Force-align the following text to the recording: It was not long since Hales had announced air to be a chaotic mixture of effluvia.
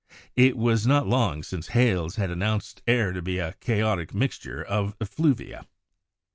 It 0.35 0.57
was 0.57 0.87
not 0.87 1.05
long 1.07 1.43
since 1.43 1.67
Hales 1.67 2.15
had 2.15 2.31
announced 2.31 2.81
air 2.87 3.11
to 3.11 3.21
be 3.21 3.37
a 3.37 3.53
chaotic 3.61 4.15
mixture 4.15 4.63
of 4.63 4.95
effluvia. 4.99 5.67